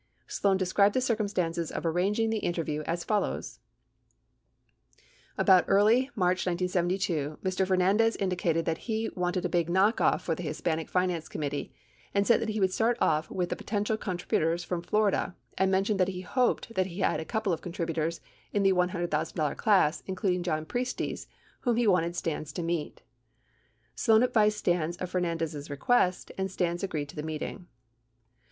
Sloan 0.25 0.57
described 0.57 0.95
the 0.95 0.99
circumstances 0.99 1.71
of 1.71 1.85
arranging 1.85 2.31
the 2.31 2.39
interview 2.39 2.81
as 2.87 3.03
follows: 3.03 3.59
About 5.37 5.63
early 5.67 6.09
March 6.15 6.43
1972 6.47 7.37
Mr. 7.43 7.67
Fernandez 7.67 8.15
indicated 8.15 8.65
that 8.65 8.89
he 8.89 9.09
wanted 9.09 9.45
a 9.45 9.47
big 9.47 9.67
kickoff 9.67 10.21
for 10.21 10.33
the 10.33 10.41
Hispanic 10.41 10.89
Finance 10.89 11.29
Committee 11.29 11.71
and 12.15 12.25
said 12.25 12.41
that 12.41 12.49
he 12.49 12.59
would 12.59 12.73
start 12.73 12.97
off 12.99 13.29
with 13.29 13.49
the 13.49 13.55
potential 13.55 13.95
contribu 13.95 14.39
tors 14.39 14.63
from 14.63 14.81
Florida 14.81 15.35
and 15.55 15.69
mentioned 15.69 15.99
that 15.99 16.09
ho 16.09 16.21
hoped 16.29 16.73
that 16.73 16.87
he 16.87 17.01
had 17.01 17.19
a 17.19 17.23
couple 17.23 17.53
of 17.53 17.61
contributors 17.61 18.21
in 18.51 18.63
the 18.63 18.73
$100,000 18.73 19.55
class, 19.55 20.01
including 20.07 20.41
John 20.41 20.65
Priestes, 20.65 21.27
whom 21.59 21.75
he 21.77 21.85
wanted 21.85 22.15
Stans 22.15 22.51
to 22.53 22.63
meet. 22.63 23.03
85 23.91 23.91
Sloan 23.93 24.23
advised 24.23 24.57
Stans 24.57 24.97
of 24.97 25.11
Fernandez' 25.11 25.69
request, 25.69 26.31
and 26.39 26.49
Stans 26.49 26.81
agreed 26.81 27.09
to 27.09 27.15
the 27.15 27.21
meeting. 27.21 27.67